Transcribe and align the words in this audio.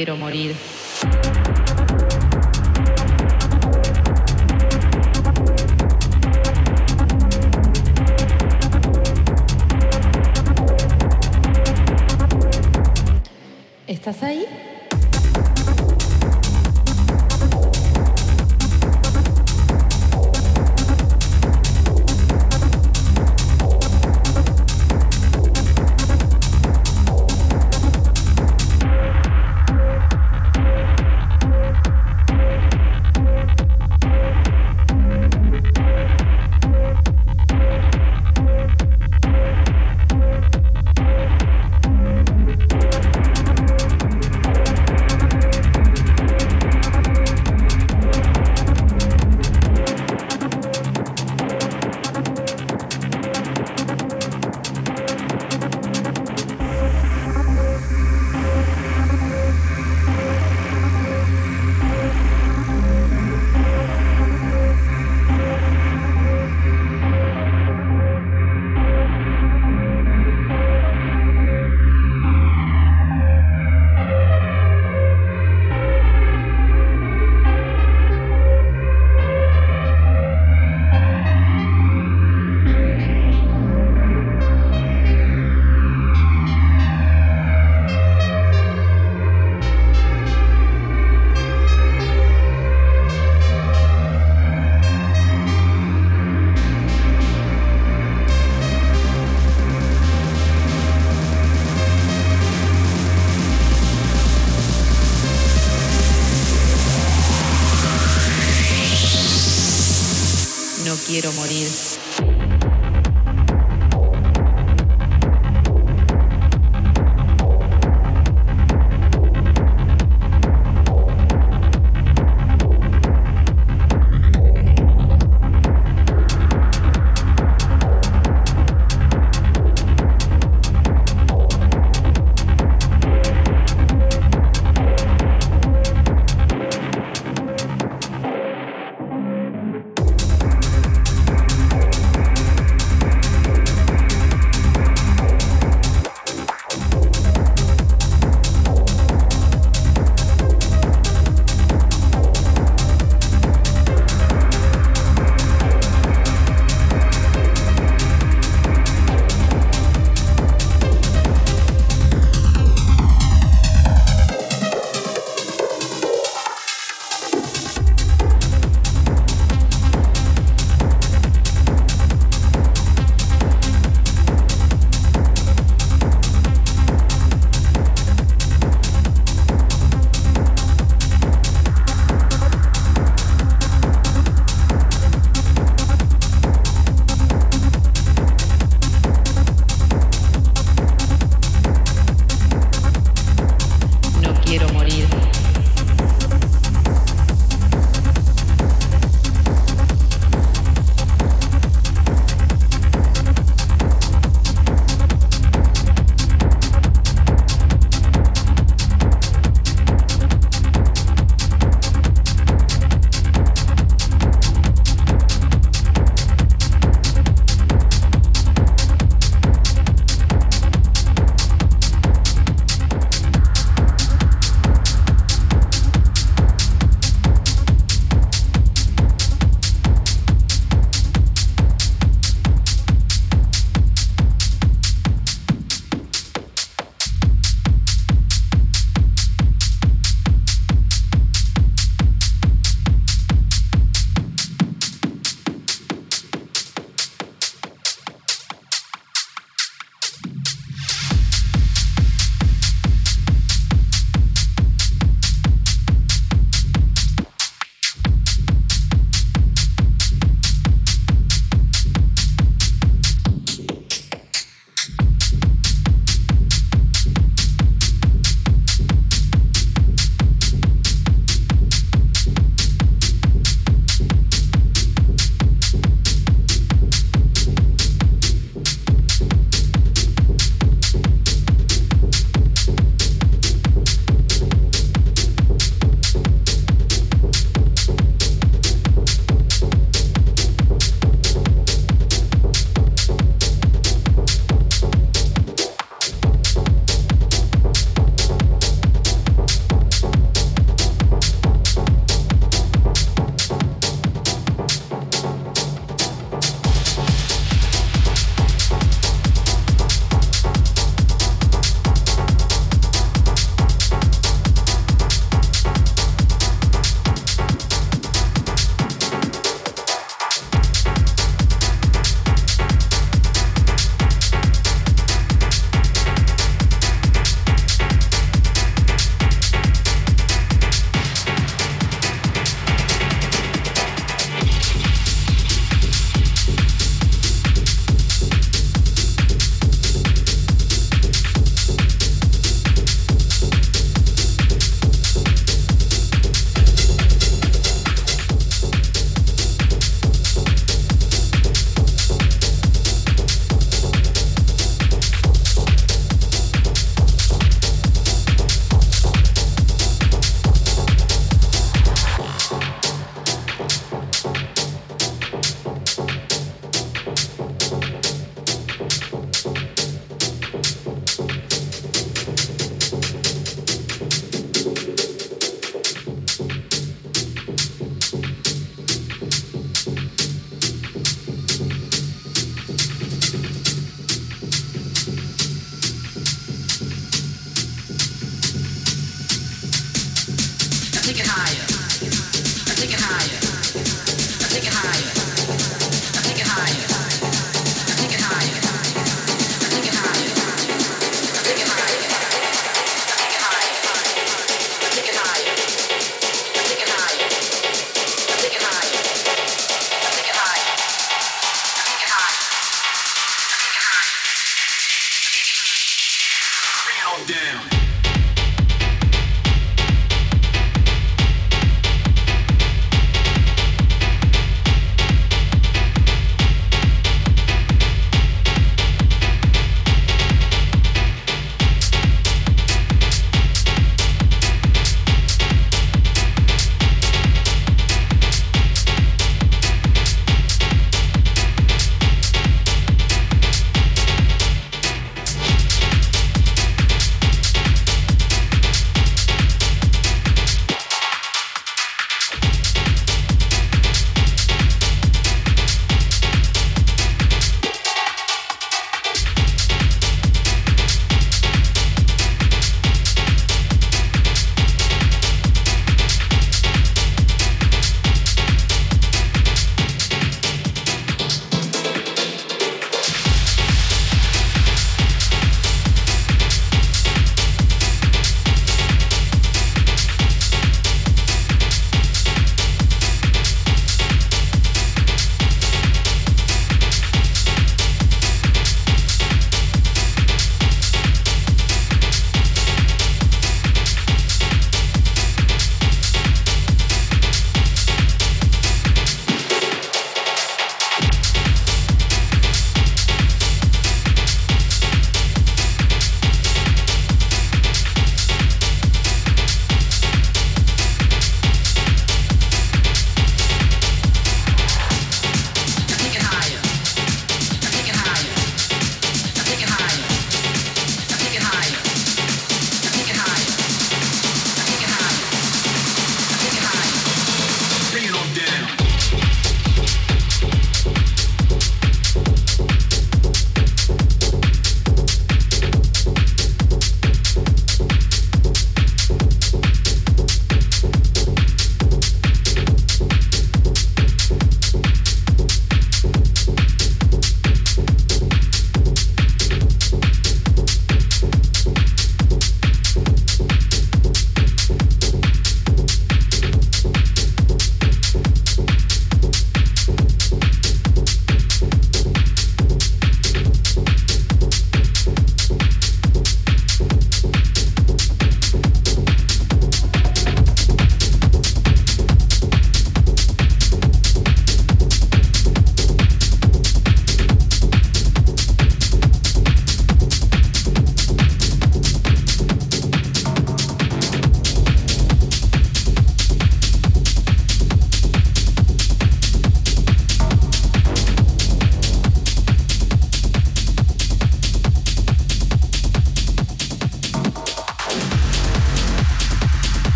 Quiero 0.00 0.16
morir. 0.16 0.69